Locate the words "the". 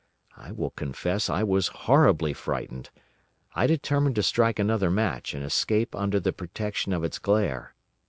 6.19-6.33